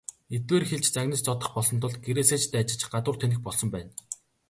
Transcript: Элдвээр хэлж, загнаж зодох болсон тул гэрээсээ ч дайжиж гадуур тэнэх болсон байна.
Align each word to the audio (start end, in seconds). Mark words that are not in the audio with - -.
Элдвээр 0.35 0.65
хэлж, 0.67 0.85
загнаж 0.91 1.21
зодох 1.23 1.51
болсон 1.55 1.77
тул 1.81 1.93
гэрээсээ 2.05 2.39
ч 2.43 2.45
дайжиж 2.53 2.81
гадуур 2.93 3.17
тэнэх 3.19 3.39
болсон 3.45 3.69
байна. 3.75 3.91